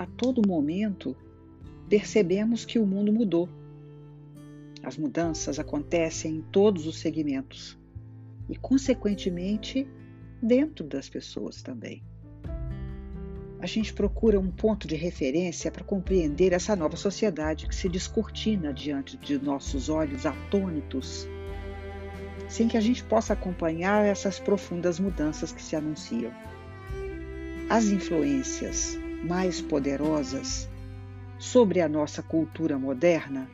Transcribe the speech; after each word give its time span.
a 0.00 0.06
todo 0.06 0.48
momento, 0.48 1.14
percebemos 1.86 2.64
que 2.64 2.78
o 2.78 2.86
mundo 2.86 3.12
mudou. 3.12 3.50
As 4.82 4.96
mudanças 4.96 5.58
acontecem 5.58 6.36
em 6.36 6.40
todos 6.40 6.86
os 6.86 6.98
segmentos 6.98 7.78
e, 8.48 8.56
consequentemente, 8.56 9.86
dentro 10.42 10.86
das 10.86 11.06
pessoas 11.06 11.60
também. 11.60 12.02
A 13.60 13.66
gente 13.66 13.92
procura 13.92 14.40
um 14.40 14.50
ponto 14.50 14.88
de 14.88 14.96
referência 14.96 15.70
para 15.70 15.84
compreender 15.84 16.54
essa 16.54 16.74
nova 16.74 16.96
sociedade 16.96 17.68
que 17.68 17.74
se 17.74 17.86
descortina 17.86 18.72
diante 18.72 19.18
de 19.18 19.38
nossos 19.38 19.90
olhos 19.90 20.24
atônitos, 20.24 21.28
sem 22.48 22.68
que 22.68 22.78
a 22.78 22.80
gente 22.80 23.04
possa 23.04 23.34
acompanhar 23.34 24.06
essas 24.06 24.40
profundas 24.40 24.98
mudanças 24.98 25.52
que 25.52 25.62
se 25.62 25.76
anunciam. 25.76 26.32
As 27.68 27.84
influências 27.88 28.98
mais 29.22 29.60
poderosas 29.60 30.68
sobre 31.38 31.80
a 31.80 31.88
nossa 31.88 32.22
cultura 32.22 32.78
moderna 32.78 33.48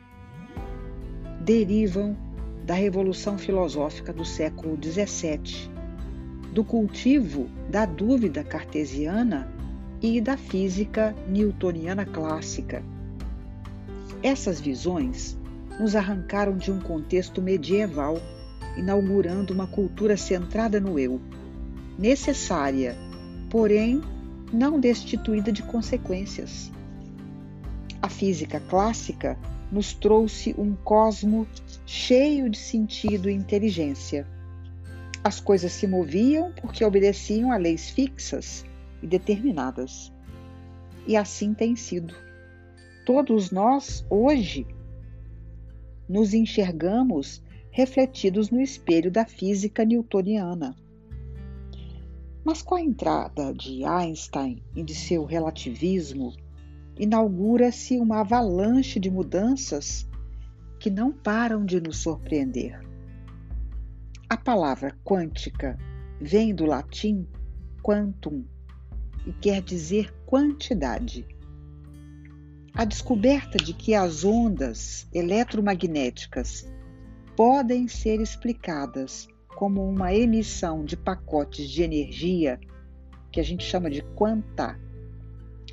derivam 1.41 2.17
da 2.65 2.73
Revolução 2.73 3.37
Filosófica 3.37 4.11
do 4.11 4.25
século 4.25 4.77
XVII, 4.81 5.71
do 6.51 6.63
cultivo 6.63 7.49
da 7.69 7.85
dúvida 7.85 8.43
cartesiana 8.43 9.49
e 10.01 10.19
da 10.19 10.35
física 10.35 11.15
newtoniana 11.27 12.05
clássica. 12.05 12.83
Essas 14.21 14.59
visões 14.59 15.37
nos 15.79 15.95
arrancaram 15.95 16.57
de 16.57 16.71
um 16.71 16.79
contexto 16.79 17.41
medieval, 17.41 18.19
inaugurando 18.75 19.53
uma 19.53 19.67
cultura 19.67 20.17
centrada 20.17 20.79
no 20.79 20.99
eu, 20.99 21.21
necessária, 21.97 22.95
porém 23.49 24.01
não 24.51 24.79
destituída 24.79 25.51
de 25.51 25.63
consequências. 25.63 26.71
A 28.01 28.09
física 28.09 28.59
clássica 28.59 29.37
nos 29.71 29.93
trouxe 29.93 30.55
um 30.57 30.75
cosmo 30.75 31.47
cheio 31.85 32.49
de 32.49 32.57
sentido 32.57 33.29
e 33.29 33.33
inteligência. 33.33 34.25
As 35.23 35.39
coisas 35.39 35.73
se 35.73 35.85
moviam 35.87 36.51
porque 36.61 36.85
obedeciam 36.85 37.51
a 37.51 37.57
leis 37.57 37.89
fixas 37.89 38.63
e 39.01 39.07
determinadas. 39.07 40.11
E 41.05 41.17
assim 41.17 41.53
tem 41.53 41.75
sido. 41.75 42.15
Todos 43.05 43.51
nós, 43.51 44.05
hoje, 44.09 44.65
nos 46.07 46.33
enxergamos 46.33 47.43
refletidos 47.71 48.49
no 48.49 48.61
espelho 48.61 49.11
da 49.11 49.25
física 49.25 49.83
newtoniana. 49.83 50.75
Mas 52.47 52.61
com 52.61 52.75
a 52.75 52.81
entrada 52.81 53.53
de 53.53 53.83
Einstein 53.83 54.63
e 54.73 54.81
de 54.81 54.95
seu 54.95 55.25
relativismo, 55.25 56.33
inaugura-se 56.97 57.99
uma 57.99 58.21
avalanche 58.21 59.01
de 59.01 59.11
mudanças 59.11 60.07
que 60.79 60.89
não 60.89 61.11
param 61.11 61.65
de 61.65 61.81
nos 61.81 61.97
surpreender. 61.97 62.79
A 64.29 64.37
palavra 64.37 64.97
quântica 65.03 65.77
vem 66.21 66.55
do 66.55 66.65
latim 66.65 67.27
quantum 67.83 68.45
e 69.25 69.33
quer 69.33 69.61
dizer 69.61 70.15
quantidade. 70.25 71.27
A 72.73 72.85
descoberta 72.85 73.57
de 73.57 73.73
que 73.73 73.93
as 73.93 74.23
ondas 74.23 75.05
eletromagnéticas 75.13 76.65
podem 77.35 77.89
ser 77.89 78.21
explicadas 78.21 79.27
como 79.57 79.83
uma 79.83 80.13
emissão 80.13 80.85
de 80.85 80.95
pacotes 80.95 81.67
de 81.67 81.81
energia, 81.81 82.59
que 83.31 83.39
a 83.39 83.43
gente 83.43 83.63
chama 83.63 83.89
de 83.89 84.03
quanta, 84.13 84.79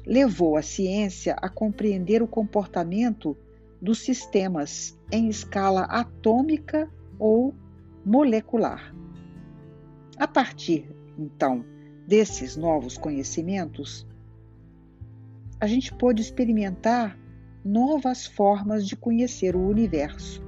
levou 0.07 0.57
a 0.57 0.63
ciência 0.63 1.35
a 1.35 1.51
compreender 1.51 2.23
o 2.23 2.27
comportamento 2.27 3.37
dos 3.83 3.99
sistemas 3.99 4.99
em 5.13 5.29
escala 5.29 5.83
atômica 5.83 6.91
ou 7.19 7.55
molecular. 8.03 8.95
A 10.17 10.27
partir, 10.27 10.89
então, 11.19 11.63
desses 12.09 12.57
novos 12.57 12.97
conhecimentos, 12.97 14.07
a 15.61 15.67
gente 15.67 15.93
pôde 15.93 16.23
experimentar 16.23 17.19
novas 17.63 18.25
formas 18.25 18.89
de 18.89 18.97
conhecer 18.97 19.55
o 19.55 19.69
universo, 19.69 20.43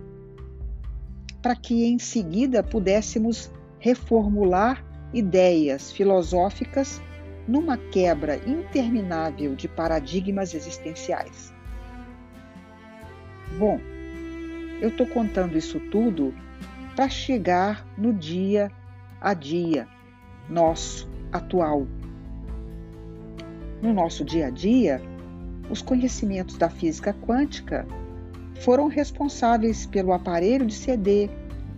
para 1.47 1.55
que 1.55 1.84
em 1.84 1.97
seguida 1.97 2.61
pudéssemos 2.61 3.53
reformular 3.79 4.84
ideias 5.15 5.93
filosóficas 5.93 7.01
numa 7.47 7.77
quebra 7.77 8.41
interminável 8.45 9.55
de 9.55 9.69
paradigmas 9.69 10.55
existenciais. 10.55 11.55
Bom, 13.61 13.79
eu 14.81 14.89
estou 14.89 15.06
contando 15.06 15.56
isso 15.56 15.79
tudo 15.79 16.35
para 16.97 17.09
chegar 17.09 17.87
no 17.97 18.12
dia 18.12 18.69
a 19.21 19.33
dia 19.33 19.87
nosso, 20.51 21.09
atual. 21.31 21.87
No 23.81 23.95
nosso 23.95 24.25
dia 24.25 24.49
a 24.49 24.51
dia, 24.51 25.01
os 25.71 25.81
conhecimentos 25.81 26.59
da 26.59 26.69
física 26.69 27.15
quântica 27.25 27.87
foram 28.61 28.89
responsáveis 28.89 29.87
pelo 29.87 30.12
aparelho 30.12 30.67
de 30.67 30.75
CD, 30.75 31.31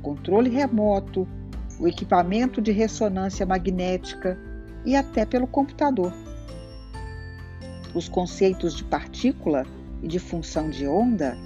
controle 0.02 0.50
remoto, 0.50 1.26
o 1.78 1.86
equipamento 1.86 2.60
de 2.60 2.72
ressonância 2.72 3.46
magnética, 3.46 4.38
e 4.84 4.96
até 4.96 5.26
pelo 5.26 5.46
computador. 5.46 6.12
Os 7.94 8.08
conceitos 8.08 8.76
de 8.76 8.84
partícula 8.84 9.66
e 10.02 10.08
de 10.08 10.18
função 10.18 10.70
de 10.70 10.86
onda, 10.86 11.36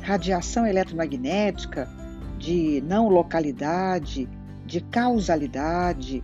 radiação 0.00 0.66
eletromagnética, 0.66 1.88
de 2.38 2.82
não 2.86 3.08
localidade, 3.08 4.28
de 4.66 4.80
causalidade, 4.80 6.22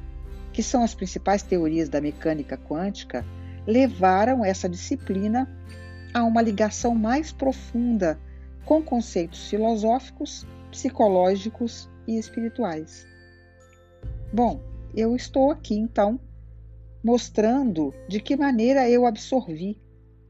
que 0.52 0.62
são 0.62 0.82
as 0.82 0.94
principais 0.94 1.42
teorias 1.42 1.88
da 1.88 2.00
mecânica 2.00 2.56
quântica, 2.56 3.24
levaram 3.66 4.44
essa 4.44 4.68
disciplina 4.68 5.48
a 6.12 6.24
uma 6.24 6.42
ligação 6.42 6.94
mais 6.94 7.32
profunda 7.32 8.18
com 8.70 8.80
conceitos 8.80 9.48
filosóficos, 9.48 10.46
psicológicos 10.70 11.90
e 12.06 12.16
espirituais. 12.16 13.04
Bom, 14.32 14.60
eu 14.94 15.16
estou 15.16 15.50
aqui 15.50 15.74
então 15.74 16.20
mostrando 17.02 17.92
de 18.06 18.20
que 18.20 18.36
maneira 18.36 18.88
eu 18.88 19.06
absorvi 19.06 19.76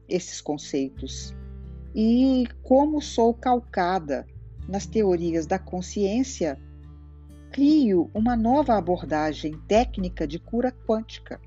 esses 0.09 0.41
conceitos 0.41 1.35
e 1.93 2.47
como 2.63 2.99
sou 2.99 3.31
calcada 3.31 4.25
nas 4.67 4.87
teorias 4.87 5.45
da 5.45 5.59
consciência, 5.59 6.59
crio 7.51 8.09
uma 8.11 8.35
nova 8.35 8.75
abordagem 8.75 9.53
técnica 9.67 10.25
de 10.25 10.39
cura 10.39 10.71
quântica. 10.87 11.39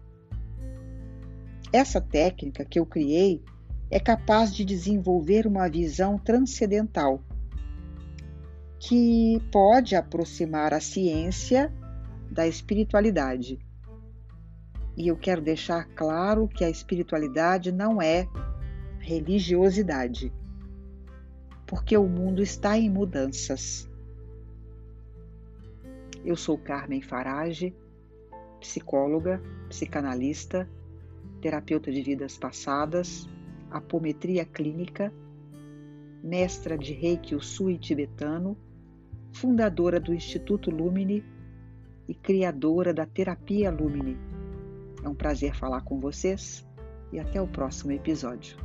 Essa 1.73 2.01
técnica 2.01 2.65
que 2.65 2.79
eu 2.79 2.87
criei 2.87 3.43
é 3.95 4.01
capaz 4.01 4.53
de 4.53 4.65
desenvolver 4.65 5.47
uma 5.47 5.69
visão 5.69 6.19
transcendental 6.19 7.23
que 8.79 9.41
pode 9.53 9.95
aproximar 9.95 10.75
a 10.75 10.81
ciência 10.81 11.73
da 12.29 12.45
espiritualidade 12.45 13.59
e 14.97 15.07
eu 15.07 15.17
quero 15.17 15.41
deixar 15.41 15.87
claro 15.95 16.49
que 16.49 16.65
a 16.65 16.71
espiritualidade 16.71 17.71
não 17.71 18.03
é 18.03 18.29
religiosidade, 18.99 20.33
porque 21.65 21.97
o 21.97 22.09
mundo 22.09 22.43
está 22.43 22.77
em 22.77 22.91
mudanças. 22.91 23.89
Eu 26.25 26.37
sou 26.37 26.57
Carmen 26.57 27.01
Farage, 27.01 27.73
psicóloga, 28.61 29.41
psicanalista, 29.69 30.69
terapeuta 31.41 31.93
de 31.93 32.03
vidas 32.03 32.39
passadas, 32.39 33.29
apometria 33.77 34.45
clínica, 34.45 35.13
mestra 36.23 36.79
de 36.79 36.93
Reiki 36.93 37.35
Usui 37.35 37.79
tibetano, 37.79 38.57
fundadora 39.33 40.01
do 40.01 40.15
Instituto 40.15 40.71
Lumine 40.71 41.25
e 42.09 42.15
criadora 42.15 42.95
da 42.95 43.05
terapia 43.05 43.71
Lumine 43.71 44.17
é 45.05 45.09
um 45.09 45.15
prazer 45.15 45.55
falar 45.55 45.83
com 45.83 46.01
vocês 46.01 46.67
e 47.13 47.21
até 47.21 47.41
o 47.41 47.47
próximo 47.47 47.93
episódio. 47.93 48.57